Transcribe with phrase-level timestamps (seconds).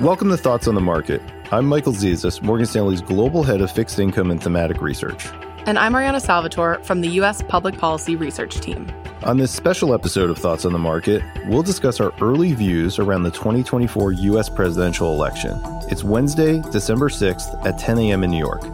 [0.00, 1.22] Welcome to Thoughts on the Market.
[1.52, 5.28] I'm Michael Zezas, Morgan Stanley's global head of fixed income and thematic research.
[5.66, 7.42] And I'm Ariana Salvatore from the U.S.
[7.42, 8.90] Public Policy Research Team.
[9.22, 13.22] On this special episode of Thoughts on the Market, we'll discuss our early views around
[13.22, 14.48] the 2024 U.S.
[14.48, 15.56] presidential election.
[15.88, 18.24] It's Wednesday, December 6th at 10 a.m.
[18.24, 18.64] in New York.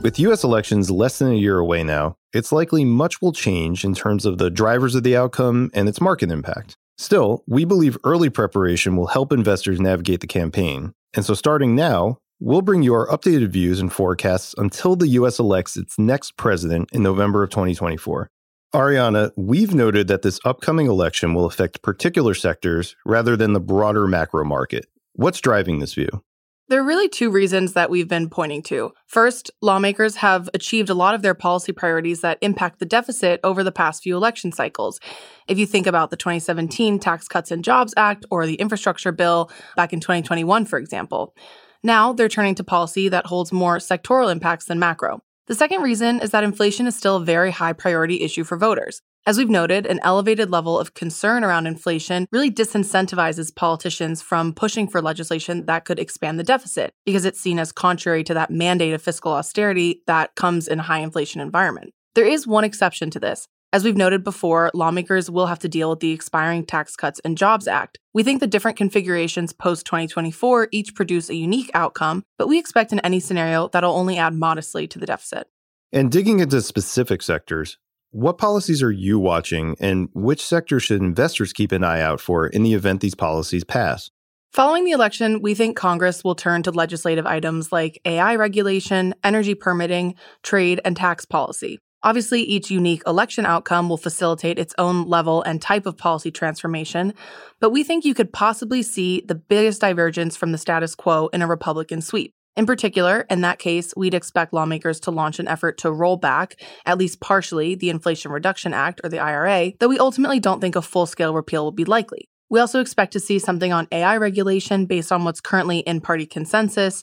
[0.00, 0.44] With U.S.
[0.44, 4.38] elections less than a year away now, it's likely much will change in terms of
[4.38, 6.78] the drivers of the outcome and its market impact.
[7.00, 10.92] Still, we believe early preparation will help investors navigate the campaign.
[11.14, 15.38] And so, starting now, we'll bring you our updated views and forecasts until the US
[15.38, 18.28] elects its next president in November of 2024.
[18.74, 24.06] Ariana, we've noted that this upcoming election will affect particular sectors rather than the broader
[24.06, 24.84] macro market.
[25.14, 26.22] What's driving this view?
[26.70, 28.92] There are really two reasons that we've been pointing to.
[29.08, 33.64] First, lawmakers have achieved a lot of their policy priorities that impact the deficit over
[33.64, 35.00] the past few election cycles.
[35.48, 39.50] If you think about the 2017 Tax Cuts and Jobs Act or the infrastructure bill
[39.74, 41.34] back in 2021, for example.
[41.82, 45.24] Now they're turning to policy that holds more sectoral impacts than macro.
[45.48, 49.02] The second reason is that inflation is still a very high priority issue for voters.
[49.26, 54.88] As we've noted, an elevated level of concern around inflation really disincentivizes politicians from pushing
[54.88, 58.94] for legislation that could expand the deficit because it's seen as contrary to that mandate
[58.94, 61.92] of fiscal austerity that comes in a high inflation environment.
[62.14, 63.46] There is one exception to this.
[63.72, 67.38] As we've noted before, lawmakers will have to deal with the expiring Tax Cuts and
[67.38, 67.98] Jobs Act.
[68.12, 72.92] We think the different configurations post 2024 each produce a unique outcome, but we expect
[72.92, 75.46] in any scenario that'll only add modestly to the deficit.
[75.92, 77.78] And digging into specific sectors,
[78.10, 82.46] what policies are you watching, and which sectors should investors keep an eye out for
[82.46, 84.10] in the event these policies pass?
[84.52, 89.54] Following the election, we think Congress will turn to legislative items like AI regulation, energy
[89.54, 91.78] permitting, trade, and tax policy.
[92.02, 97.12] Obviously, each unique election outcome will facilitate its own level and type of policy transformation,
[97.60, 101.42] but we think you could possibly see the biggest divergence from the status quo in
[101.42, 102.34] a Republican sweep.
[102.60, 106.60] In particular, in that case, we'd expect lawmakers to launch an effort to roll back,
[106.84, 110.76] at least partially, the Inflation Reduction Act, or the IRA, though we ultimately don't think
[110.76, 112.28] a full scale repeal will be likely.
[112.50, 116.26] We also expect to see something on AI regulation based on what's currently in party
[116.26, 117.02] consensus,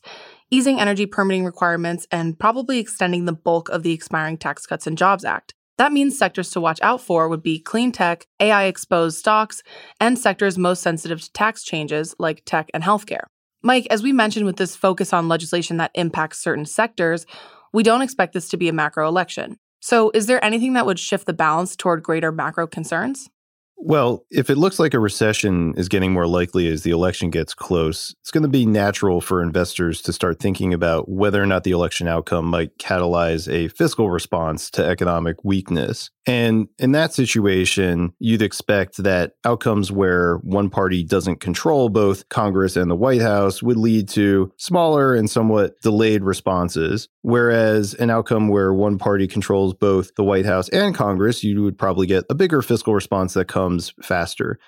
[0.51, 4.95] easing energy permitting requirements, and probably extending the bulk of the expiring Tax Cuts and
[4.95, 5.55] Jobs Act.
[5.79, 9.63] That means sectors to watch out for would be clean tech, AI exposed stocks,
[9.99, 13.25] and sectors most sensitive to tax changes like tech and healthcare.
[13.67, 17.25] Mike, as we mentioned with this focus on legislation that impacts certain sectors,
[17.73, 19.59] we don't expect this to be a macro election.
[19.81, 23.29] So, is there anything that would shift the balance toward greater macro concerns?
[23.75, 27.53] Well, if it looks like a recession is getting more likely as the election gets
[27.53, 31.65] close, it's going to be natural for investors to start thinking about whether or not
[31.65, 36.09] the election outcome might catalyze a fiscal response to economic weakness.
[36.27, 42.75] And in that situation, you'd expect that outcomes where one party doesn't control both Congress
[42.75, 47.07] and the White House would lead to smaller and somewhat delayed responses.
[47.21, 51.77] Whereas an outcome where one party controls both the White House and Congress, you would
[51.77, 54.59] probably get a bigger fiscal response that comes faster.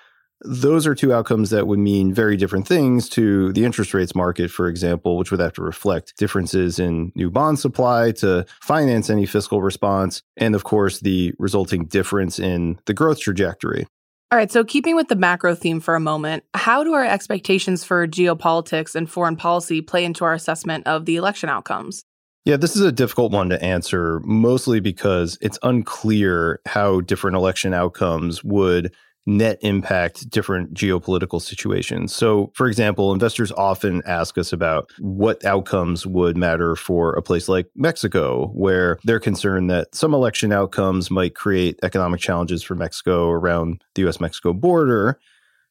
[0.42, 4.50] Those are two outcomes that would mean very different things to the interest rates market,
[4.50, 9.26] for example, which would have to reflect differences in new bond supply to finance any
[9.26, 13.86] fiscal response, and of course, the resulting difference in the growth trajectory.
[14.32, 17.84] All right, so keeping with the macro theme for a moment, how do our expectations
[17.84, 22.04] for geopolitics and foreign policy play into our assessment of the election outcomes?
[22.44, 27.74] Yeah, this is a difficult one to answer, mostly because it's unclear how different election
[27.74, 28.94] outcomes would
[29.36, 32.14] net impact different geopolitical situations.
[32.14, 37.48] So, for example, investors often ask us about what outcomes would matter for a place
[37.48, 43.30] like Mexico, where they're concerned that some election outcomes might create economic challenges for Mexico
[43.30, 45.18] around the US Mexico border.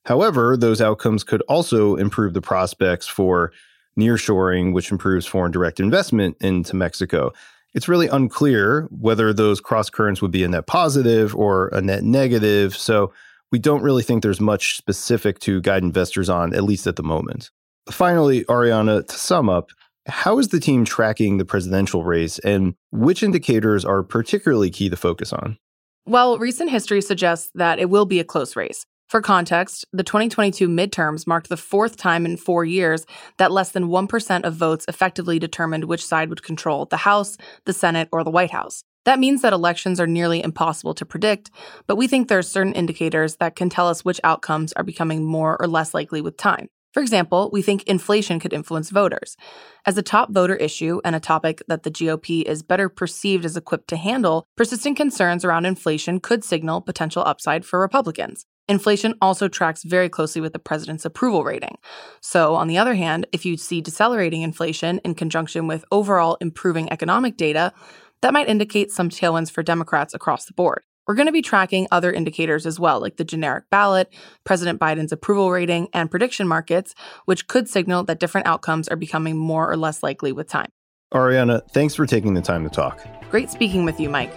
[0.06, 3.52] However, those outcomes could also improve the prospects for
[4.00, 7.34] nearshoring, which improves foreign direct investment into Mexico.
[7.74, 12.04] It's really unclear whether those cross currents would be a net positive or a net
[12.04, 12.76] negative.
[12.76, 13.12] So,
[13.52, 17.04] we don't really think there's much specific to guide investors on, at least at the
[17.04, 17.52] moment.
[17.90, 19.70] Finally, Ariana, to sum up,
[20.08, 24.96] how is the team tracking the presidential race and which indicators are particularly key to
[24.96, 25.58] focus on?
[26.06, 28.86] Well, recent history suggests that it will be a close race.
[29.10, 33.08] For context, the 2022 midterms marked the fourth time in four years
[33.38, 37.36] that less than 1% of votes effectively determined which side would control the House,
[37.66, 38.84] the Senate, or the White House.
[39.06, 41.52] That means that elections are nearly impossible to predict,
[41.88, 45.24] but we think there are certain indicators that can tell us which outcomes are becoming
[45.24, 46.70] more or less likely with time.
[46.94, 49.38] For example, we think inflation could influence voters.
[49.86, 53.56] As a top voter issue and a topic that the GOP is better perceived as
[53.56, 58.46] equipped to handle, persistent concerns around inflation could signal potential upside for Republicans.
[58.68, 61.78] Inflation also tracks very closely with the president's approval rating.
[62.22, 66.92] So, on the other hand, if you see decelerating inflation in conjunction with overall improving
[66.92, 67.74] economic data,
[68.22, 70.84] that might indicate some tailwinds for Democrats across the board.
[71.08, 74.14] We're going to be tracking other indicators as well, like the generic ballot,
[74.44, 76.94] President Biden's approval rating, and prediction markets,
[77.26, 80.70] which could signal that different outcomes are becoming more or less likely with time.
[81.12, 83.04] Ariana, thanks for taking the time to talk.
[83.32, 84.32] Great speaking with you, Mike.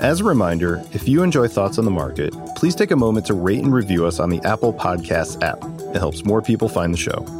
[0.00, 3.34] As a reminder, if you enjoy Thoughts on the Market, please take a moment to
[3.34, 5.58] rate and review us on the Apple Podcasts app.
[5.94, 7.39] It helps more people find the show.